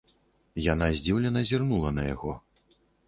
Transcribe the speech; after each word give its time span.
Яна 0.73 0.87
здзіўлена 0.99 1.43
зірнула 1.49 1.93
на 1.99 2.07
яго. 2.13 2.33